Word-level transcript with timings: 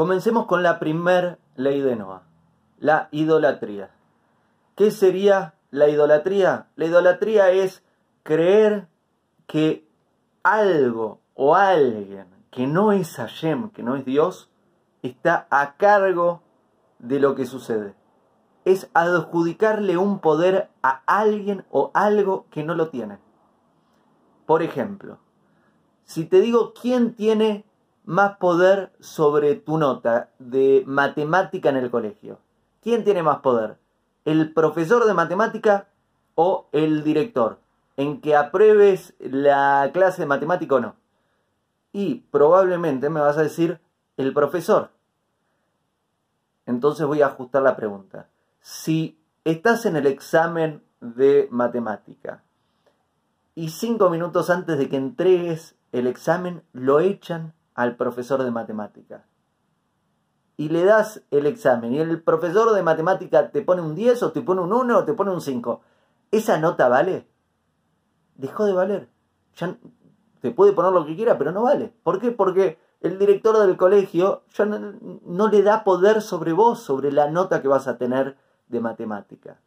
Comencemos 0.00 0.46
con 0.46 0.62
la 0.62 0.78
primer 0.78 1.38
ley 1.56 1.82
de 1.82 1.94
Noah, 1.94 2.22
la 2.78 3.10
idolatría. 3.10 3.90
¿Qué 4.74 4.92
sería 4.92 5.52
la 5.70 5.90
idolatría? 5.90 6.68
La 6.76 6.86
idolatría 6.86 7.50
es 7.50 7.84
creer 8.22 8.88
que 9.46 9.86
algo 10.42 11.20
o 11.34 11.54
alguien 11.54 12.24
que 12.50 12.66
no 12.66 12.92
es 12.92 13.16
Hashem, 13.16 13.68
que 13.72 13.82
no 13.82 13.94
es 13.94 14.06
Dios, 14.06 14.48
está 15.02 15.46
a 15.50 15.74
cargo 15.76 16.40
de 16.98 17.20
lo 17.20 17.34
que 17.34 17.44
sucede. 17.44 17.92
Es 18.64 18.88
adjudicarle 18.94 19.98
un 19.98 20.20
poder 20.20 20.70
a 20.82 21.02
alguien 21.04 21.66
o 21.70 21.90
algo 21.92 22.46
que 22.50 22.64
no 22.64 22.74
lo 22.74 22.88
tiene. 22.88 23.18
Por 24.46 24.62
ejemplo, 24.62 25.18
si 26.04 26.24
te 26.24 26.40
digo 26.40 26.72
quién 26.72 27.12
tiene 27.12 27.66
más 28.10 28.38
poder 28.38 28.90
sobre 28.98 29.54
tu 29.54 29.78
nota 29.78 30.30
de 30.40 30.82
matemática 30.84 31.68
en 31.68 31.76
el 31.76 31.92
colegio, 31.92 32.40
¿quién 32.82 33.04
tiene 33.04 33.22
más 33.22 33.38
poder? 33.38 33.78
¿El 34.24 34.52
profesor 34.52 35.06
de 35.06 35.14
matemática 35.14 35.86
o 36.34 36.66
el 36.72 37.04
director? 37.04 37.60
En 37.96 38.20
que 38.20 38.34
apruebes 38.34 39.14
la 39.20 39.88
clase 39.92 40.22
de 40.22 40.26
matemática 40.26 40.74
o 40.74 40.80
no. 40.80 40.96
Y 41.92 42.26
probablemente 42.32 43.10
me 43.10 43.20
vas 43.20 43.38
a 43.38 43.44
decir 43.44 43.80
el 44.16 44.34
profesor. 44.34 44.90
Entonces 46.66 47.06
voy 47.06 47.22
a 47.22 47.26
ajustar 47.26 47.62
la 47.62 47.76
pregunta. 47.76 48.26
Si 48.60 49.20
estás 49.44 49.86
en 49.86 49.94
el 49.94 50.08
examen 50.08 50.82
de 51.00 51.46
matemática 51.52 52.42
y 53.54 53.68
cinco 53.68 54.10
minutos 54.10 54.50
antes 54.50 54.78
de 54.78 54.88
que 54.88 54.96
entregues 54.96 55.76
el 55.92 56.08
examen 56.08 56.64
lo 56.72 56.98
echan 56.98 57.54
al 57.80 57.96
profesor 57.96 58.42
de 58.42 58.50
matemática 58.50 59.24
y 60.60 60.68
le 60.68 60.84
das 60.84 61.22
el 61.30 61.46
examen 61.46 61.94
y 61.94 62.00
el 62.00 62.22
profesor 62.22 62.74
de 62.74 62.82
matemática 62.82 63.50
te 63.50 63.62
pone 63.62 63.80
un 63.80 63.94
10 63.94 64.22
o 64.24 64.32
te 64.32 64.42
pone 64.42 64.60
un 64.60 64.70
1 64.70 64.98
o 64.98 65.04
te 65.04 65.14
pone 65.14 65.30
un 65.30 65.40
5, 65.40 65.80
¿esa 66.30 66.58
nota 66.58 66.90
vale? 66.90 67.26
Dejó 68.34 68.66
de 68.66 68.74
valer. 68.74 69.08
Ya 69.56 69.78
te 70.42 70.50
puede 70.50 70.74
poner 70.74 70.92
lo 70.92 71.06
que 71.06 71.16
quiera, 71.16 71.38
pero 71.38 71.52
no 71.52 71.62
vale. 71.62 71.94
¿Por 72.02 72.20
qué? 72.20 72.30
Porque 72.30 72.78
el 73.00 73.18
director 73.18 73.56
del 73.56 73.78
colegio 73.78 74.42
ya 74.52 74.66
no, 74.66 75.48
le 75.48 75.62
da 75.62 75.82
poder 75.82 76.20
sobre 76.20 76.52
vos, 76.52 76.80
sobre 76.80 77.10
la 77.10 77.30
nota 77.30 77.62
que 77.62 77.68
vas 77.68 77.88
a 77.88 77.96
tener 77.96 78.36
de 78.68 78.80
matemática. 78.80 79.62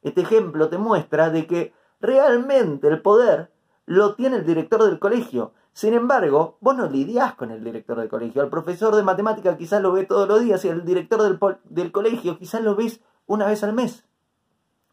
Este 0.00 0.22
ejemplo 0.22 0.70
te 0.70 0.78
muestra 0.78 1.28
de 1.28 1.46
que 1.46 1.74
realmente 2.00 2.88
el 2.88 3.02
poder 3.02 3.50
lo 3.90 4.14
tiene 4.14 4.36
el 4.36 4.46
director 4.46 4.84
del 4.84 5.00
colegio. 5.00 5.52
Sin 5.72 5.94
embargo, 5.94 6.58
vos 6.60 6.76
no 6.76 6.88
lidiás 6.88 7.34
con 7.34 7.50
el 7.50 7.64
director 7.64 7.98
del 7.98 8.08
colegio. 8.08 8.40
Al 8.40 8.48
profesor 8.48 8.94
de 8.94 9.02
matemática 9.02 9.56
quizás 9.56 9.82
lo 9.82 9.90
ve 9.90 10.06
todos 10.06 10.28
los 10.28 10.40
días 10.42 10.64
y 10.64 10.68
al 10.68 10.84
director 10.84 11.20
del, 11.20 11.40
del 11.64 11.90
colegio 11.90 12.38
quizás 12.38 12.62
lo 12.62 12.76
ves 12.76 13.00
una 13.26 13.48
vez 13.48 13.64
al 13.64 13.72
mes. 13.72 14.04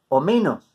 O 0.09 0.19
menos. 0.19 0.73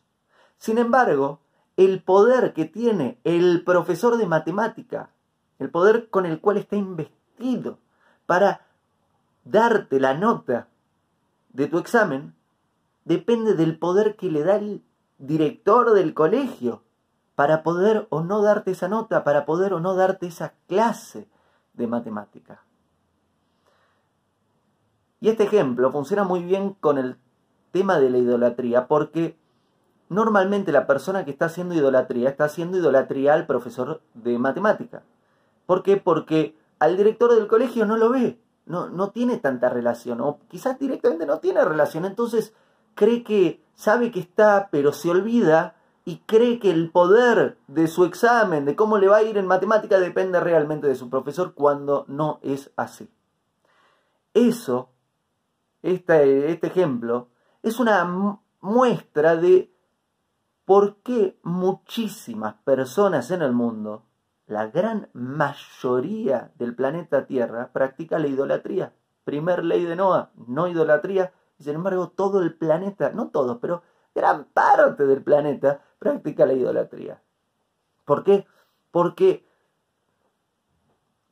Sin 0.56 0.78
embargo, 0.78 1.40
el 1.76 2.00
poder 2.00 2.52
que 2.52 2.64
tiene 2.64 3.18
el 3.24 3.64
profesor 3.64 4.16
de 4.16 4.26
matemática, 4.26 5.10
el 5.58 5.70
poder 5.70 6.08
con 6.08 6.24
el 6.24 6.40
cual 6.40 6.58
está 6.58 6.76
investido 6.76 7.80
para 8.26 8.68
darte 9.42 9.98
la 9.98 10.14
nota 10.14 10.68
de 11.48 11.66
tu 11.66 11.78
examen, 11.78 12.36
depende 13.04 13.54
del 13.54 13.80
poder 13.80 14.14
que 14.14 14.30
le 14.30 14.44
da 14.44 14.54
el 14.54 14.84
director 15.18 15.92
del 15.92 16.14
colegio 16.14 16.84
para 17.42 17.64
poder 17.64 18.06
o 18.10 18.22
no 18.22 18.40
darte 18.40 18.70
esa 18.70 18.86
nota, 18.86 19.24
para 19.24 19.44
poder 19.44 19.74
o 19.74 19.80
no 19.80 19.96
darte 19.96 20.28
esa 20.28 20.54
clase 20.68 21.26
de 21.72 21.88
matemática. 21.88 22.62
Y 25.18 25.28
este 25.28 25.42
ejemplo 25.42 25.90
funciona 25.90 26.22
muy 26.22 26.44
bien 26.44 26.74
con 26.74 26.98
el 26.98 27.16
tema 27.72 27.98
de 27.98 28.10
la 28.10 28.18
idolatría 28.18 28.86
porque 28.86 29.36
normalmente 30.08 30.70
la 30.70 30.86
persona 30.86 31.24
que 31.24 31.32
está 31.32 31.46
haciendo 31.46 31.74
idolatría 31.74 32.28
está 32.28 32.44
haciendo 32.44 32.78
idolatría 32.78 33.34
al 33.34 33.46
profesor 33.46 34.02
de 34.14 34.38
matemática. 34.38 35.02
¿Por 35.66 35.82
qué? 35.82 35.96
Porque 35.96 36.56
al 36.78 36.96
director 36.96 37.34
del 37.34 37.48
colegio 37.48 37.86
no 37.86 37.96
lo 37.96 38.10
ve, 38.10 38.38
no, 38.66 38.88
no 38.88 39.10
tiene 39.10 39.38
tanta 39.38 39.68
relación, 39.68 40.20
o 40.20 40.38
quizás 40.46 40.78
directamente 40.78 41.26
no 41.26 41.40
tiene 41.40 41.64
relación, 41.64 42.04
entonces 42.04 42.54
cree 42.94 43.24
que 43.24 43.64
sabe 43.74 44.12
que 44.12 44.20
está, 44.20 44.68
pero 44.70 44.92
se 44.92 45.10
olvida 45.10 45.74
y 46.04 46.18
cree 46.26 46.58
que 46.58 46.70
el 46.70 46.90
poder 46.90 47.58
de 47.68 47.86
su 47.86 48.04
examen, 48.04 48.64
de 48.64 48.74
cómo 48.74 48.98
le 48.98 49.08
va 49.08 49.18
a 49.18 49.22
ir 49.22 49.38
en 49.38 49.46
matemática, 49.46 50.00
depende 50.00 50.40
realmente 50.40 50.86
de 50.86 50.94
su 50.94 51.08
profesor 51.08 51.54
cuando 51.54 52.04
no 52.08 52.40
es 52.42 52.72
así. 52.76 53.08
Eso, 54.34 54.90
este, 55.82 56.50
este 56.50 56.66
ejemplo, 56.66 57.28
es 57.62 57.78
una 57.78 58.38
muestra 58.60 59.36
de 59.36 59.72
por 60.64 60.96
qué 61.02 61.38
muchísimas 61.42 62.54
personas 62.64 63.30
en 63.30 63.42
el 63.42 63.52
mundo, 63.52 64.04
la 64.46 64.66
gran 64.66 65.08
mayoría 65.12 66.52
del 66.56 66.74
planeta 66.74 67.26
Tierra, 67.26 67.70
practica 67.72 68.18
la 68.18 68.28
idolatría. 68.28 68.92
Primer 69.24 69.64
ley 69.64 69.84
de 69.84 69.96
Noah, 69.96 70.30
no 70.34 70.66
idolatría. 70.66 71.32
Sin 71.58 71.74
embargo, 71.74 72.08
todo 72.08 72.40
el 72.40 72.54
planeta, 72.54 73.10
no 73.10 73.28
todos, 73.28 73.58
pero 73.60 73.82
gran 74.14 74.44
parte 74.46 75.06
del 75.06 75.22
planeta 75.22 75.82
practica 76.02 76.46
la 76.46 76.54
idolatría. 76.54 77.22
¿Por 78.04 78.24
qué? 78.24 78.44
Porque, 78.90 79.46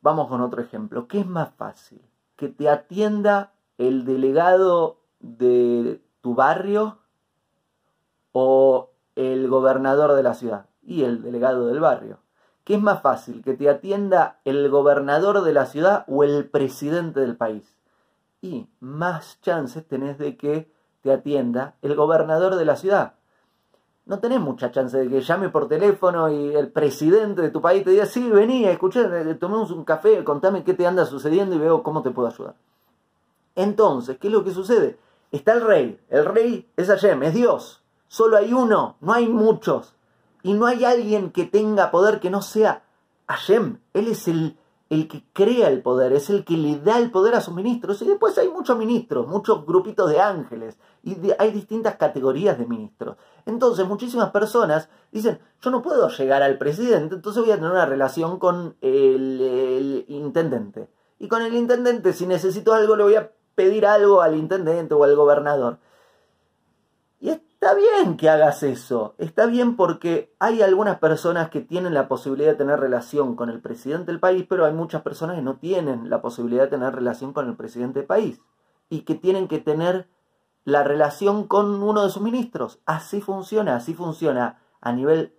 vamos 0.01 0.29
con 0.29 0.41
otro 0.43 0.63
ejemplo, 0.63 1.09
¿qué 1.09 1.19
es 1.19 1.27
más 1.27 1.53
fácil? 1.55 2.01
¿Que 2.37 2.49
te 2.49 2.69
atienda 2.69 3.53
el 3.79 4.05
delegado 4.05 5.01
de 5.19 6.01
tu 6.21 6.37
barrio 6.37 7.01
o 8.31 8.91
el 9.17 9.49
gobernador 9.49 10.13
de 10.13 10.23
la 10.23 10.35
ciudad 10.35 10.67
y 10.83 11.03
el 11.03 11.21
delegado 11.21 11.67
del 11.67 11.81
barrio? 11.81 12.21
¿Qué 12.63 12.75
es 12.75 12.81
más 12.81 13.03
fácil? 13.03 13.43
¿Que 13.43 13.55
te 13.55 13.69
atienda 13.69 14.39
el 14.45 14.71
gobernador 14.71 15.43
de 15.43 15.53
la 15.53 15.67
ciudad 15.67 16.05
o 16.07 16.23
el 16.23 16.49
presidente 16.49 17.19
del 17.19 17.37
país? 17.37 17.77
Y 18.41 18.69
más 18.79 19.41
chances 19.41 19.85
tenés 19.85 20.17
de 20.17 20.37
que 20.37 20.73
te 21.01 21.13
atienda 21.13 21.75
el 21.83 21.97
gobernador 21.97 22.55
de 22.55 22.65
la 22.65 22.77
ciudad 22.77 23.15
no 24.11 24.19
tenés 24.19 24.41
mucha 24.41 24.73
chance 24.73 24.99
de 24.99 25.09
que 25.09 25.21
llame 25.21 25.51
por 25.51 25.69
teléfono 25.69 26.29
y 26.29 26.53
el 26.57 26.73
presidente 26.73 27.43
de 27.43 27.51
tu 27.51 27.63
país 27.63 27.85
te 27.85 27.91
diga, 27.91 28.07
sí, 28.07 28.29
vení, 28.29 28.65
escuché, 28.65 29.03
eh, 29.03 29.37
tomemos 29.37 29.71
un 29.71 29.85
café, 29.85 30.25
contame 30.25 30.65
qué 30.65 30.75
te 30.75 30.85
anda 30.85 31.07
sucediendo 31.07 31.55
y 31.55 31.61
veo 31.61 31.85
cómo 31.85 32.03
te 32.03 32.11
puedo 32.11 32.27
ayudar. 32.27 32.57
Entonces, 33.55 34.19
¿qué 34.19 34.27
es 34.27 34.33
lo 34.33 34.43
que 34.43 34.51
sucede? 34.51 34.99
Está 35.31 35.53
el 35.53 35.65
rey, 35.65 36.01
el 36.09 36.25
rey 36.25 36.69
es 36.77 36.89
Hashem, 36.89 37.23
es 37.23 37.35
Dios, 37.35 37.85
solo 38.09 38.37
hay 38.37 38.53
uno, 38.53 38.97
no 39.01 39.13
hay 39.13 39.29
muchos, 39.29 39.95
y 40.43 40.55
no 40.55 40.67
hay 40.67 40.85
alguien 40.85 41.31
que 41.31 41.45
tenga 41.45 41.93
poder 41.93 42.19
que 42.19 42.31
no 42.31 42.43
sea 42.43 42.83
Hashem, 43.29 43.79
él 43.95 44.09
es 44.09 44.27
el 44.27 44.57
el 44.91 45.07
que 45.07 45.25
crea 45.33 45.69
el 45.69 45.83
poder, 45.83 46.13
es 46.13 46.31
el 46.31 46.45
que 46.45 46.57
le 46.57 46.81
da 46.81 46.99
el 46.99 47.13
poder 47.13 47.37
a 47.37 47.41
sus 47.41 47.55
ministros. 47.55 48.03
Y 48.03 48.09
después 48.09 48.37
hay 48.39 48.49
muchos 48.49 48.77
ministros, 48.77 49.27
muchos 49.29 49.65
grupitos 49.65 50.11
de 50.11 50.21
ángeles, 50.21 50.77
y 51.05 51.17
hay 51.39 51.53
distintas 51.53 51.95
categorías 51.97 52.59
de 52.59 52.67
ministros. 52.67 53.17
Entonces 53.47 53.87
muchísimas 53.87 54.31
personas 54.31 54.91
dicen, 55.13 55.39
yo 55.63 55.71
no 55.71 55.81
puedo 55.81 56.09
llegar 56.09 56.43
al 56.43 56.59
presidente, 56.59 57.15
entonces 57.15 57.41
voy 57.41 57.53
a 57.53 57.55
tener 57.55 57.71
una 57.71 57.87
relación 57.87 58.41
con 58.41 58.77
el, 58.81 59.41
el 59.41 60.05
intendente. 60.09 60.89
Y 61.21 61.29
con 61.29 61.43
el 61.43 61.55
intendente, 61.55 62.13
si 62.13 62.27
necesito 62.27 62.75
algo, 62.75 62.97
le 62.97 63.05
voy 63.05 63.15
a 63.15 63.31
pedir 63.55 63.87
algo 63.87 64.23
al 64.23 64.35
intendente 64.35 64.95
o 64.95 65.05
al 65.05 65.15
gobernador. 65.15 65.79
Está 67.63 67.75
bien 67.75 68.17
que 68.17 68.31
hagas 68.31 68.63
eso, 68.63 69.15
está 69.19 69.45
bien 69.45 69.77
porque 69.77 70.35
hay 70.39 70.63
algunas 70.63 70.99
personas 70.99 71.51
que 71.51 71.61
tienen 71.61 71.93
la 71.93 72.09
posibilidad 72.09 72.53
de 72.53 72.57
tener 72.57 72.81
relación 72.81 73.37
con 73.37 73.51
el 73.51 73.61
presidente 73.61 74.11
del 74.11 74.19
país, 74.19 74.47
pero 74.49 74.65
hay 74.65 74.73
muchas 74.73 75.03
personas 75.03 75.37
que 75.37 75.43
no 75.43 75.59
tienen 75.59 76.09
la 76.09 76.23
posibilidad 76.23 76.63
de 76.63 76.71
tener 76.71 76.95
relación 76.95 77.35
con 77.35 77.51
el 77.51 77.57
presidente 77.57 77.99
del 77.99 78.07
país 78.07 78.41
y 78.89 79.03
que 79.03 79.15
tienen 79.15 79.47
que 79.47 79.59
tener 79.59 80.09
la 80.65 80.85
relación 80.85 81.47
con 81.47 81.83
uno 81.83 82.03
de 82.03 82.09
sus 82.09 82.23
ministros. 82.23 82.81
Así 82.87 83.21
funciona, 83.21 83.77
así 83.77 83.93
funciona 83.93 84.59
a 84.81 84.93
nivel 84.93 85.35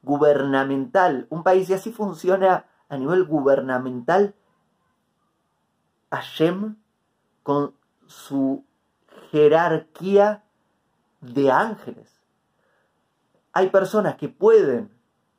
gubernamental. 0.00 1.26
Un 1.28 1.42
país 1.42 1.68
y 1.68 1.74
así 1.74 1.92
funciona 1.92 2.64
a 2.88 2.96
nivel 2.96 3.24
gubernamental. 3.24 4.34
Hashem 6.10 6.76
con 7.42 7.74
su 8.06 8.64
jerarquía 9.30 10.45
de 11.20 11.50
ángeles. 11.50 12.20
Hay 13.52 13.70
personas 13.70 14.16
que 14.16 14.28
pueden, 14.28 14.90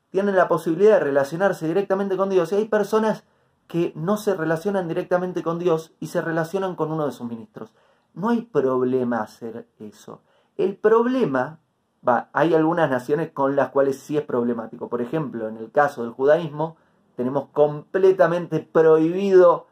tienen 0.10 0.36
la 0.36 0.48
posibilidad 0.48 0.94
de 0.94 1.06
relacionarse 1.06 1.68
directamente 1.68 2.18
con 2.18 2.30
Dios 2.30 2.52
y 2.52 2.56
hay 2.56 2.66
personas 2.66 3.24
que 3.68 3.92
no 3.96 4.18
se 4.18 4.34
relacionan 4.34 4.88
directamente 4.88 5.44
con 5.44 5.60
Dios 5.60 5.94
y 6.00 6.08
se 6.08 6.22
relacionan 6.22 6.76
con 6.76 6.92
uno 6.92 7.06
de 7.06 7.12
sus 7.12 7.28
ministros. 7.28 7.74
No 8.14 8.30
hay 8.30 8.42
problema 8.42 9.22
hacer 9.22 9.68
eso. 9.80 10.22
El 10.56 10.76
problema, 10.76 11.60
va, 12.08 12.30
hay 12.34 12.56
algunas 12.56 12.90
naciones 12.90 13.32
con 13.32 13.56
las 13.56 13.70
cuales 13.70 14.00
sí 14.00 14.18
es 14.18 14.24
problemático. 14.24 14.90
Por 14.90 15.02
ejemplo, 15.02 15.48
en 15.48 15.58
el 15.58 15.72
caso 15.72 16.02
del 16.04 16.14
judaísmo, 16.14 16.78
tenemos 17.16 17.50
completamente 17.50 18.60
prohibido 18.60 19.68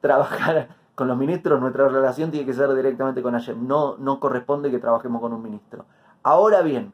trabajar 0.00 0.79
con 1.00 1.08
los 1.08 1.16
ministros 1.16 1.58
nuestra 1.58 1.88
relación 1.88 2.30
tiene 2.30 2.44
que 2.44 2.52
ser 2.52 2.74
directamente 2.74 3.22
con 3.22 3.32
Hashem. 3.32 3.66
No, 3.66 3.96
no 3.96 4.20
corresponde 4.20 4.70
que 4.70 4.78
trabajemos 4.78 5.22
con 5.22 5.32
un 5.32 5.42
ministro. 5.42 5.86
Ahora 6.22 6.60
bien, 6.60 6.92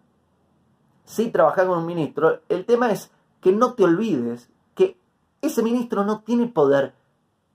si 1.03 1.33
trabajas 1.33 1.67
con 1.67 1.79
un 1.79 1.87
ministro, 1.87 2.39
el 2.49 2.65
tema 2.65 2.93
es 2.93 3.11
que 3.41 3.51
no 3.51 3.75
te 3.75 3.83
olvides 3.83 4.49
que 4.77 4.97
ese 5.43 5.61
ministro 5.61 6.05
no 6.05 6.21
tiene 6.21 6.47
poder 6.47 6.95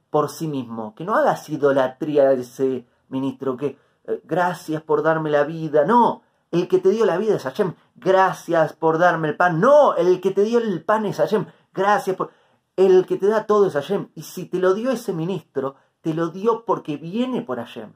por 0.09 0.29
sí 0.29 0.49
mismo, 0.49 0.93
que 0.93 1.05
no 1.05 1.15
hagas 1.15 1.47
idolatría 1.47 2.23
a 2.23 2.33
ese 2.33 2.85
ministro, 3.07 3.55
que 3.55 3.77
eh, 4.07 4.21
gracias 4.25 4.81
por 4.81 5.03
darme 5.03 5.29
la 5.29 5.45
vida, 5.45 5.85
no, 5.85 6.21
el 6.51 6.67
que 6.67 6.79
te 6.79 6.89
dio 6.89 7.05
la 7.05 7.17
vida 7.17 7.37
es 7.37 7.43
Hashem, 7.43 7.75
gracias 7.95 8.73
por 8.73 8.97
darme 8.97 9.29
el 9.29 9.37
pan, 9.37 9.61
no, 9.61 9.95
el 9.95 10.19
que 10.19 10.31
te 10.31 10.43
dio 10.43 10.59
el 10.59 10.83
pan 10.83 11.05
es 11.05 11.15
Hashem, 11.15 11.45
gracias 11.73 12.17
por... 12.17 12.29
El 12.75 13.05
que 13.05 13.15
te 13.15 13.27
da 13.27 13.45
todo 13.45 13.67
es 13.67 13.73
Hashem, 13.73 14.09
y 14.15 14.23
si 14.23 14.47
te 14.47 14.59
lo 14.59 14.73
dio 14.73 14.91
ese 14.91 15.13
ministro, 15.13 15.75
te 16.01 16.13
lo 16.13 16.29
dio 16.29 16.65
porque 16.65 16.97
viene 16.97 17.41
por 17.41 17.57
Hashem, 17.57 17.93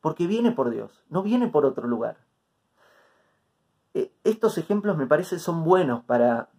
porque 0.00 0.26
viene 0.26 0.52
por 0.52 0.70
Dios, 0.70 1.04
no 1.08 1.22
viene 1.22 1.48
por 1.48 1.64
otro 1.64 1.88
lugar. 1.88 2.18
E, 3.94 4.12
estos 4.24 4.58
ejemplos 4.58 4.96
me 4.96 5.06
parece 5.06 5.38
son 5.38 5.64
buenos 5.64 6.04
para, 6.04 6.50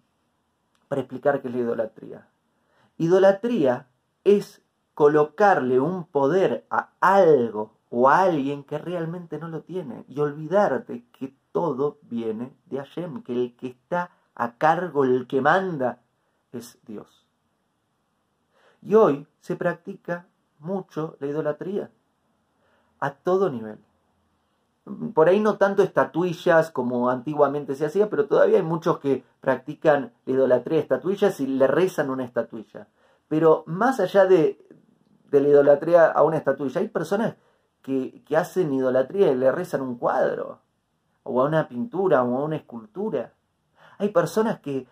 para 0.87 1.01
explicar 1.01 1.41
qué 1.41 1.47
es 1.47 1.53
la 1.53 1.61
idolatría. 1.61 2.27
Idolatría 2.97 3.87
es 4.23 4.61
colocarle 4.95 5.79
un 5.79 6.05
poder 6.05 6.65
a 6.71 6.89
algo 6.99 7.77
o 7.89 8.09
a 8.09 8.21
alguien 8.21 8.63
que 8.63 8.79
realmente 8.79 9.37
no 9.37 9.47
lo 9.47 9.61
tiene 9.61 10.03
y 10.07 10.19
olvidarte 10.19 11.05
que 11.11 11.35
todo 11.51 11.99
viene 12.01 12.51
de 12.65 12.77
Hashem, 12.77 13.21
que 13.21 13.33
el 13.33 13.55
que 13.55 13.67
está 13.67 14.11
a 14.33 14.57
cargo, 14.57 15.05
el 15.05 15.27
que 15.27 15.41
manda, 15.41 16.01
es 16.51 16.79
Dios. 16.85 17.27
Y 18.81 18.95
hoy 18.95 19.27
se 19.39 19.55
practica 19.55 20.27
mucho 20.59 21.17
la 21.19 21.27
idolatría, 21.27 21.89
a 22.99 23.11
todo 23.11 23.49
nivel. 23.49 23.79
Por 25.13 25.27
ahí 25.27 25.39
no 25.39 25.57
tanto 25.57 25.83
estatuillas 25.83 26.71
como 26.71 27.09
antiguamente 27.09 27.75
se 27.75 27.85
hacía, 27.85 28.09
pero 28.09 28.27
todavía 28.27 28.57
hay 28.57 28.63
muchos 28.63 28.99
que 28.99 29.23
practican 29.41 30.13
la 30.25 30.33
idolatría 30.33 30.77
de 30.77 30.83
estatuillas 30.83 31.39
y 31.41 31.47
le 31.47 31.67
rezan 31.67 32.09
una 32.09 32.23
estatuilla. 32.23 32.87
Pero 33.27 33.63
más 33.67 33.99
allá 33.99 34.25
de, 34.25 34.65
de 35.29 35.41
la 35.41 35.49
idolatría 35.49 36.05
a 36.07 36.23
una 36.23 36.37
estatuilla. 36.37 36.81
Hay 36.81 36.87
personas 36.87 37.35
que, 37.81 38.23
hacen 38.35 38.73
idolatría 38.73 39.31
y 39.31 39.35
le 39.35 39.51
rezan 39.51 39.81
un 39.81 39.97
cuadro, 39.97 40.59
o 41.23 41.41
a 41.41 41.45
una 41.45 41.67
pintura, 41.67 42.23
o 42.23 42.37
a 42.37 42.43
una 42.43 42.57
escultura. 42.57 43.33
Hay 43.97 44.09
personas 44.09 44.59
que 44.59 44.87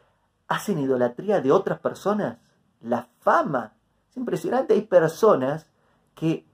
hacen 0.47 0.79
idolatría 0.79 1.41
de 1.41 1.51
otras 1.51 1.79
personas, 1.79 2.38
la 2.81 3.07
fama. 3.19 3.73
Es 4.15 4.17
impresionante, 4.17 4.73
hay 4.73 4.81
personas 4.81 5.67
que 6.15 6.45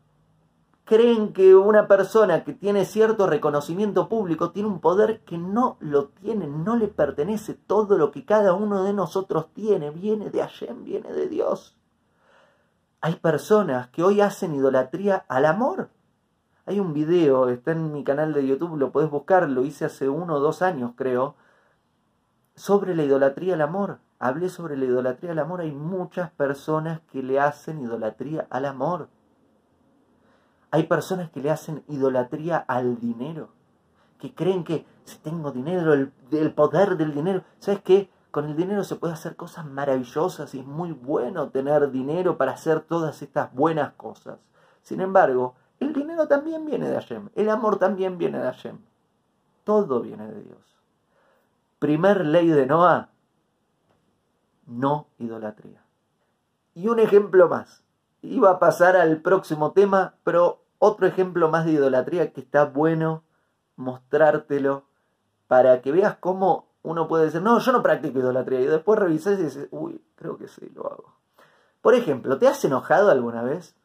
creen 0.83 1.31
que 1.31 1.55
una 1.55 1.87
persona 1.87 2.43
que 2.43 2.53
tiene 2.53 2.85
cierto 2.85 3.27
reconocimiento 3.27 4.09
público 4.09 4.51
tiene 4.51 4.67
un 4.67 4.81
poder 4.81 5.21
que 5.21 5.37
no 5.37 5.77
lo 5.79 6.07
tiene, 6.07 6.47
no 6.47 6.75
le 6.75 6.87
pertenece. 6.87 7.53
Todo 7.53 7.97
lo 7.97 8.11
que 8.11 8.25
cada 8.25 8.53
uno 8.53 8.83
de 8.83 8.93
nosotros 8.93 9.53
tiene 9.53 9.91
viene 9.91 10.31
de 10.31 10.41
Hashem, 10.41 10.83
viene 10.83 11.13
de 11.13 11.27
Dios. 11.27 11.77
Hay 12.99 13.15
personas 13.15 13.87
que 13.89 14.03
hoy 14.03 14.21
hacen 14.21 14.53
idolatría 14.53 15.23
al 15.27 15.45
amor. 15.45 15.89
Hay 16.65 16.79
un 16.79 16.93
video, 16.93 17.49
está 17.49 17.71
en 17.71 17.93
mi 17.93 18.03
canal 18.03 18.33
de 18.33 18.45
YouTube, 18.45 18.77
lo 18.77 18.91
puedes 18.91 19.09
buscar, 19.09 19.49
lo 19.49 19.63
hice 19.63 19.85
hace 19.85 20.09
uno 20.09 20.35
o 20.35 20.39
dos 20.39 20.61
años 20.61 20.91
creo, 20.95 21.35
sobre 22.55 22.95
la 22.95 23.03
idolatría 23.03 23.53
al 23.53 23.61
amor. 23.61 23.99
Hablé 24.23 24.49
sobre 24.49 24.77
la 24.77 24.85
idolatría 24.85 25.31
al 25.31 25.39
amor. 25.39 25.61
Hay 25.61 25.71
muchas 25.71 26.29
personas 26.29 27.01
que 27.11 27.23
le 27.23 27.39
hacen 27.39 27.81
idolatría 27.81 28.45
al 28.51 28.65
amor. 28.65 29.09
Hay 30.69 30.83
personas 30.83 31.31
que 31.31 31.39
le 31.39 31.49
hacen 31.49 31.83
idolatría 31.87 32.57
al 32.57 32.99
dinero. 32.99 33.49
Que 34.19 34.35
creen 34.35 34.63
que 34.63 34.85
si 35.05 35.17
tengo 35.17 35.51
dinero, 35.51 35.93
el, 35.93 36.53
poder 36.53 36.97
del 36.97 37.15
dinero. 37.15 37.43
¿Sabes 37.57 37.81
qué? 37.81 38.11
Con 38.29 38.45
el 38.45 38.55
dinero 38.55 38.83
se 38.83 38.95
puede 38.95 39.13
hacer 39.13 39.35
cosas 39.35 39.65
maravillosas 39.65 40.53
y 40.53 40.59
es 40.59 40.67
muy 40.67 40.91
bueno 40.91 41.49
tener 41.49 41.89
dinero 41.89 42.37
para 42.37 42.51
hacer 42.51 42.81
todas 42.81 43.23
estas 43.23 43.51
buenas 43.55 43.93
cosas. 43.93 44.37
Sin 44.83 45.01
embargo, 45.01 45.55
el 45.79 45.93
dinero 45.93 46.27
también 46.27 46.67
viene 46.67 46.87
de 46.87 46.93
Hashem, 46.93 47.29
el 47.33 47.49
amor 47.49 47.79
también 47.79 48.19
viene 48.19 48.37
de 48.37 48.45
Hashem. 48.45 48.77
Todo 49.63 49.99
viene 49.99 50.27
de 50.27 50.43
Dios. 50.43 50.77
Primer 51.79 52.23
ley 52.23 52.47
de 52.49 52.67
Noah, 52.67 53.10
no 54.65 55.07
idolatría. 55.17 55.83
Y 56.73 56.87
un 56.87 56.99
ejemplo 56.99 57.47
más. 57.49 57.83
Iba 58.21 58.51
a 58.51 58.59
pasar 58.59 58.95
al 58.95 59.21
próximo 59.21 59.71
tema, 59.71 60.15
pero 60.23 60.61
otro 60.79 61.07
ejemplo 61.07 61.49
más 61.49 61.65
de 61.65 61.73
idolatría 61.73 62.31
que 62.33 62.41
está 62.41 62.65
bueno 62.65 63.23
mostrártelo 63.75 64.83
para 65.47 65.81
que 65.81 65.91
veas 65.91 66.17
cómo 66.19 66.67
uno 66.83 67.07
puede 67.07 67.25
decir, 67.25 67.41
no, 67.41 67.59
yo 67.59 67.71
no 67.71 67.83
practico 67.83 68.19
idolatría. 68.19 68.61
Y 68.61 68.65
después 68.65 68.99
revisas 68.99 69.39
y 69.39 69.43
dices, 69.43 69.67
uy, 69.71 70.03
creo 70.15 70.37
que 70.37 70.47
sí, 70.47 70.71
lo 70.73 70.87
hago. 70.87 71.13
Por 71.81 71.95
ejemplo, 71.95 72.37
¿te 72.37 72.47
has 72.47 72.63
enojado 72.63 73.11
alguna 73.11 73.43
vez? 73.43 73.75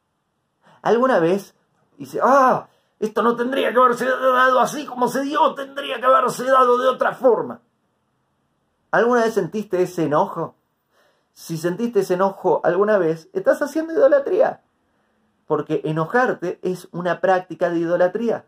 ¿Alguna 0.83 1.19
vez 1.19 1.55
dice, 1.99 2.21
ah, 2.23 2.69
esto 3.01 3.23
no 3.23 3.37
tendría 3.37 3.73
que 3.73 3.79
haberse 3.79 4.07
dado 4.07 4.61
así 4.61 4.87
como 4.87 5.09
se 5.09 5.23
dio, 5.23 5.55
tendría 5.55 5.99
que 5.99 6.07
haberse 6.07 6.45
dado 6.45 6.79
de 6.79 6.89
otra 6.89 7.13
forma? 7.13 7.61
¿Alguna 8.91 9.25
vez 9.25 9.35
sentiste 9.35 9.83
ese 9.83 10.05
enojo? 10.05 10.55
Si 11.37 11.59
sentiste 11.59 12.01
ese 12.01 12.15
enojo 12.15 12.63
alguna 12.65 12.97
vez, 12.97 13.29
estás 13.35 13.61
haciendo 13.61 13.93
idolatría. 13.93 14.63
Porque 15.47 15.83
enojarte 15.85 16.59
es 16.63 16.89
una 16.93 17.21
práctica 17.21 17.69
de 17.69 17.81
idolatría. 17.81 18.47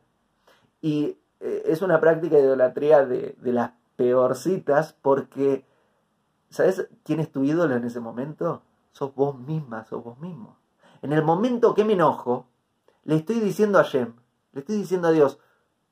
Y 0.80 1.18
eh, 1.40 1.64
es 1.66 1.82
una 1.82 2.00
práctica 2.00 2.36
de 2.36 2.44
idolatría 2.44 3.04
de, 3.04 3.36
de 3.42 3.52
las 3.52 3.72
peorcitas 3.96 4.94
porque, 5.02 5.66
¿sabes 6.48 6.88
quién 7.04 7.20
es 7.20 7.30
tu 7.30 7.44
ídolo 7.44 7.76
en 7.76 7.84
ese 7.84 8.00
momento? 8.00 8.62
Sos 8.92 9.14
vos 9.14 9.38
misma, 9.38 9.84
sos 9.84 10.02
vos 10.02 10.18
mismo. 10.18 10.56
En 11.02 11.12
el 11.12 11.22
momento 11.22 11.74
que 11.74 11.84
me 11.84 11.92
enojo, 11.92 12.46
le 13.04 13.16
estoy 13.16 13.38
diciendo 13.38 13.78
a 13.78 13.82
Shem, 13.82 14.14
le 14.52 14.60
estoy 14.60 14.78
diciendo 14.78 15.08
a 15.08 15.12
Dios, 15.12 15.38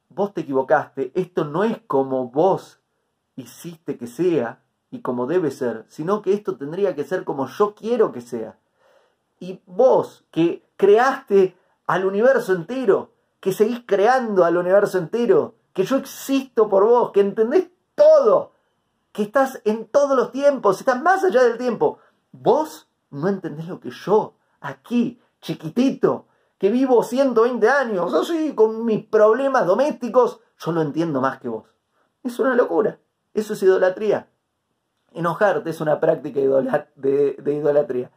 vos 0.09 0.33
te 0.33 0.41
equivocaste, 0.41 1.12
esto 1.15 1.45
no 1.45 1.62
es 1.62 1.79
como 1.87 2.31
vos 2.31 2.81
hiciste 3.37 3.99
que 3.99 4.07
sea 4.07 4.62
y 4.90 5.00
como 5.00 5.26
debe 5.26 5.50
ser, 5.50 5.85
sino 5.88 6.23
que 6.23 6.33
esto 6.33 6.57
tendría 6.57 6.95
que 6.95 7.05
ser 7.05 7.25
como 7.25 7.49
yo 7.49 7.75
quiero 7.75 8.12
que 8.12 8.21
sea. 8.21 8.59
Y 9.38 9.61
vos 9.66 10.25
que 10.31 10.64
creaste 10.76 11.57
al 11.87 12.05
universo 12.05 12.52
entero, 12.55 13.12
que 13.40 13.52
seguís 13.52 13.83
creando 13.87 14.45
al 14.45 14.57
universo 14.57 14.99
entero, 14.99 15.55
que 15.73 15.85
yo 15.85 15.97
existo 15.97 16.69
por 16.69 16.85
vos, 16.85 17.11
que 17.12 17.21
entendés 17.21 17.69
todo, 17.95 18.52
que 19.12 19.23
estás 19.23 19.61
en 19.64 19.87
todos 19.87 20.16
los 20.16 20.33
tiempos, 20.33 20.81
estás 20.81 21.00
más 21.02 21.25
allá 21.25 21.43
del 21.43 21.59
tiempo. 21.59 21.99
Vos 22.33 22.88
no 23.11 23.28
entendés 23.28 23.69
lo 23.69 23.81
que 23.81 23.90
yo, 23.90 24.35
aquí, 24.61 25.21
chiquitito, 25.40 26.26
que 26.59 26.71
vivo 26.71 27.02
120 27.02 27.69
años, 27.69 28.14
así, 28.14 28.55
con 28.55 28.85
mis 28.85 29.05
problemas 29.05 29.66
domésticos, 29.66 30.40
yo 30.59 30.73
lo 30.73 30.83
entiendo 30.83 31.21
más 31.21 31.38
que 31.38 31.49
vos. 31.49 31.64
Es 32.23 32.38
una 32.38 32.55
locura. 32.55 32.99
Eso 33.35 33.52
es 33.52 33.62
idolatría. 33.62 34.31
Enojarte 35.13 35.71
es 35.71 35.81
una 35.81 36.01
práctica 36.01 36.41
de, 36.41 37.37
idolatría. 37.47 38.11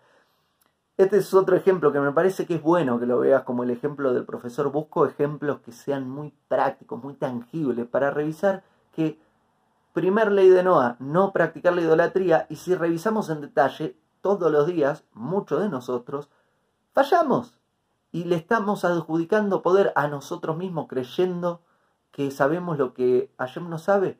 Este 0.97 1.17
es 1.17 1.33
otro 1.33 1.55
ejemplo 1.55 1.93
que 1.93 1.99
me 1.99 2.11
parece 2.11 2.45
que 2.45 2.55
es 2.55 2.61
bueno 2.61 2.99
que 2.99 3.05
lo 3.05 3.19
veas 3.19 3.43
como 3.43 3.63
el 3.63 3.69
ejemplo 3.69 4.13
del 4.13 4.25
profesor. 4.25 4.71
Busco 4.71 5.05
ejemplos 5.05 5.59
que 5.61 5.71
sean 5.71 6.09
muy 6.09 6.33
prácticos, 6.47 7.01
muy 7.01 7.13
tangibles, 7.13 7.87
para 7.87 8.11
revisar 8.11 8.63
que 8.93 9.17
Primer 9.93 10.31
ley 10.31 10.49
de 10.49 10.61
Noah, 10.61 10.97
no 10.99 11.33
practicar 11.33 11.73
la 11.73 11.81
idolatría. 11.81 12.45
Y 12.49 12.57
si 12.57 12.75
revisamos 12.75 13.29
en 13.29 13.41
detalle, 13.41 13.97
todos 14.21 14.51
los 14.51 14.67
días, 14.67 15.03
muchos 15.13 15.61
de 15.61 15.69
nosotros, 15.69 16.29
fallamos. 16.93 17.59
Y 18.11 18.25
le 18.25 18.35
estamos 18.35 18.85
adjudicando 18.85 19.61
poder 19.61 19.91
a 19.95 20.07
nosotros 20.07 20.57
mismos 20.57 20.87
creyendo 20.87 21.61
que 22.11 22.29
sabemos 22.31 22.77
lo 22.77 22.93
que 22.93 23.31
Hashem 23.39 23.69
no 23.69 23.77
sabe. 23.77 24.19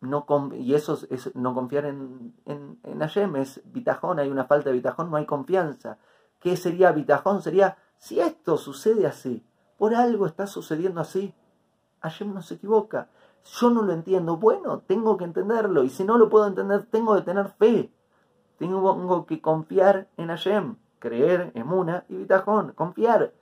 No 0.00 0.26
y 0.54 0.74
eso 0.74 0.98
es, 1.10 1.34
no 1.34 1.54
confiar 1.54 1.84
en, 1.86 2.34
en, 2.44 2.98
Hashem, 3.00 3.34
es 3.36 3.60
bitajón, 3.64 4.20
hay 4.20 4.30
una 4.30 4.44
falta 4.44 4.70
de 4.70 4.76
bitajón, 4.76 5.10
no 5.10 5.16
hay 5.16 5.26
confianza. 5.26 5.98
¿Qué 6.38 6.56
sería 6.56 6.92
bitajón? 6.92 7.42
Sería, 7.42 7.78
si 7.96 8.20
esto 8.20 8.56
sucede 8.56 9.06
así, 9.06 9.44
por 9.76 9.94
algo 9.94 10.26
está 10.26 10.46
sucediendo 10.46 11.00
así, 11.00 11.34
Hashem 12.00 12.32
no 12.32 12.42
se 12.42 12.54
equivoca 12.54 13.08
yo 13.44 13.70
no 13.70 13.82
lo 13.82 13.92
entiendo, 13.92 14.36
bueno, 14.36 14.82
tengo 14.86 15.16
que 15.16 15.24
entenderlo. 15.24 15.84
Y 15.84 15.90
si 15.90 16.04
no 16.04 16.18
lo 16.18 16.28
puedo 16.28 16.46
entender, 16.46 16.86
tengo 16.86 17.14
que 17.16 17.22
tener 17.22 17.48
fe. 17.48 17.92
Tengo 18.58 19.26
que 19.26 19.40
confiar 19.40 20.08
en 20.16 20.28
Hashem, 20.28 20.76
creer 20.98 21.52
en 21.54 21.66
Muna 21.66 22.04
y 22.08 22.16
Bitajón, 22.16 22.72
confiar. 22.72 23.32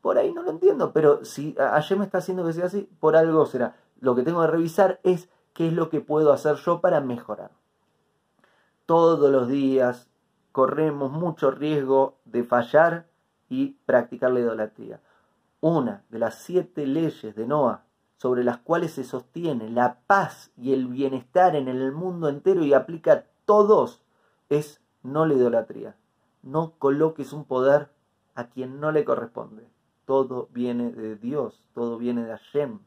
Por 0.00 0.16
ahí 0.16 0.32
no 0.32 0.42
lo 0.42 0.50
entiendo, 0.50 0.92
pero 0.92 1.24
si 1.24 1.54
Hashem 1.54 2.02
está 2.02 2.18
haciendo 2.18 2.46
que 2.46 2.52
sea 2.52 2.66
así, 2.66 2.88
por 3.00 3.16
algo 3.16 3.46
será. 3.46 3.76
Lo 4.00 4.14
que 4.14 4.22
tengo 4.22 4.40
que 4.42 4.46
revisar 4.46 5.00
es 5.02 5.28
qué 5.58 5.66
es 5.66 5.72
lo 5.72 5.90
que 5.90 6.00
puedo 6.00 6.32
hacer 6.32 6.54
yo 6.54 6.80
para 6.80 7.00
mejorar. 7.00 7.50
Todos 8.86 9.28
los 9.28 9.48
días 9.48 10.08
corremos 10.52 11.10
mucho 11.10 11.50
riesgo 11.50 12.20
de 12.26 12.44
fallar 12.44 13.08
y 13.48 13.70
practicar 13.84 14.30
la 14.30 14.38
idolatría. 14.38 15.00
Una 15.60 16.04
de 16.10 16.20
las 16.20 16.36
siete 16.36 16.86
leyes 16.86 17.34
de 17.34 17.44
Noah 17.48 17.82
sobre 18.18 18.44
las 18.44 18.58
cuales 18.58 18.92
se 18.92 19.02
sostiene 19.02 19.68
la 19.68 19.98
paz 20.06 20.52
y 20.56 20.74
el 20.74 20.86
bienestar 20.86 21.56
en 21.56 21.66
el 21.66 21.90
mundo 21.90 22.28
entero 22.28 22.62
y 22.62 22.72
aplica 22.72 23.12
a 23.12 23.24
todos 23.44 24.04
es 24.48 24.80
no 25.02 25.26
la 25.26 25.34
idolatría. 25.34 25.96
No 26.44 26.74
coloques 26.78 27.32
un 27.32 27.44
poder 27.44 27.90
a 28.36 28.44
quien 28.44 28.78
no 28.78 28.92
le 28.92 29.04
corresponde. 29.04 29.68
Todo 30.04 30.50
viene 30.52 30.92
de 30.92 31.16
Dios, 31.16 31.64
todo 31.74 31.98
viene 31.98 32.22
de 32.22 32.30
Hashem. 32.30 32.78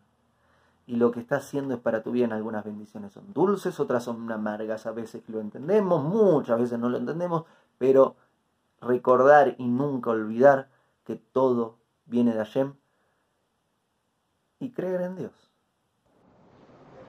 Y 0.85 0.95
lo 0.95 1.11
que 1.11 1.19
está 1.19 1.37
haciendo 1.37 1.73
es 1.73 1.79
para 1.79 2.03
tu 2.03 2.11
bien. 2.11 2.33
Algunas 2.33 2.65
bendiciones 2.65 3.13
son 3.13 3.31
dulces, 3.33 3.79
otras 3.79 4.03
son 4.03 4.29
amargas. 4.31 4.85
A 4.85 4.91
veces 4.91 5.23
lo 5.27 5.39
entendemos, 5.39 6.03
muchas 6.03 6.59
veces 6.59 6.79
no 6.79 6.89
lo 6.89 6.97
entendemos, 6.97 7.45
pero 7.77 8.15
recordar 8.81 9.55
y 9.57 9.67
nunca 9.67 10.09
olvidar 10.09 10.69
que 11.05 11.15
todo 11.15 11.77
viene 12.05 12.33
de 12.33 12.37
Hashem 12.39 12.73
y 14.59 14.71
creer 14.71 15.01
en 15.01 15.15
Dios. 15.15 15.31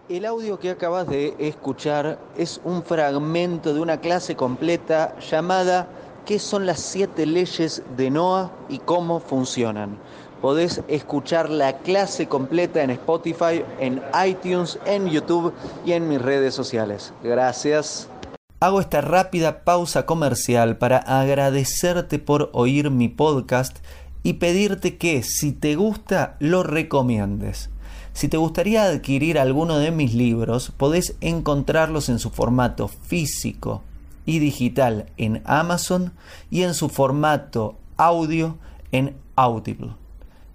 El 0.09 0.27
audio 0.27 0.59
que 0.59 0.71
acabas 0.71 1.09
de 1.09 1.35
escuchar 1.39 2.19
es 2.37 2.61
un 2.65 2.83
fragmento 2.83 3.73
de 3.73 3.81
una 3.81 4.01
clase 4.01 4.37
completa 4.37 5.19
llamada 5.19 5.89
¿Qué 6.27 6.39
son 6.39 6.67
las 6.67 6.79
siete 6.79 7.27
leyes 7.27 7.83
de 7.97 8.09
Noah 8.09 8.53
y 8.69 8.79
cómo 8.79 9.19
funcionan? 9.19 9.99
Podés 10.43 10.83
escuchar 10.89 11.49
la 11.49 11.79
clase 11.79 12.27
completa 12.27 12.83
en 12.83 12.91
Spotify, 12.91 13.65
en 13.79 14.03
iTunes, 14.27 14.79
en 14.85 15.09
YouTube 15.09 15.55
y 15.87 15.93
en 15.93 16.09
mis 16.09 16.21
redes 16.21 16.53
sociales. 16.53 17.15
Gracias. 17.23 18.09
Hago 18.59 18.81
esta 18.81 19.01
rápida 19.01 19.63
pausa 19.65 20.05
comercial 20.05 20.77
para 20.79 20.99
agradecerte 20.99 22.19
por 22.19 22.51
oír 22.53 22.91
mi 22.91 23.09
podcast 23.09 23.79
y 24.25 24.35
pedirte 24.35 24.99
que 24.99 25.23
si 25.23 25.53
te 25.53 25.77
gusta 25.77 26.37
lo 26.41 26.65
recomiendes. 26.65 27.71
Si 28.13 28.29
te 28.29 28.37
gustaría 28.37 28.85
adquirir 28.85 29.39
alguno 29.39 29.79
de 29.79 29.91
mis 29.91 30.13
libros, 30.13 30.73
podés 30.77 31.17
encontrarlos 31.21 32.09
en 32.09 32.19
su 32.19 32.31
formato 32.31 32.89
físico 32.89 33.83
y 34.27 34.39
digital 34.39 35.07
en 35.17 35.43
Amazon 35.45 36.13
y 36.51 36.63
en 36.63 36.75
su 36.75 36.89
formato 36.89 37.77
audio 37.97 38.59
en 38.91 39.17
Audible. 39.35 40.02